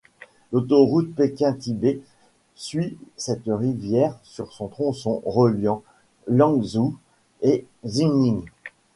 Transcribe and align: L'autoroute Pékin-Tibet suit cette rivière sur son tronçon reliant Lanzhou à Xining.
L'autoroute 0.51 1.13
Pékin-Tibet 1.13 2.01
suit 2.55 2.97
cette 3.17 3.43
rivière 3.45 4.17
sur 4.23 4.51
son 4.51 4.67
tronçon 4.67 5.21
reliant 5.27 5.83
Lanzhou 6.25 6.97
à 7.45 7.49
Xining. 7.85 8.43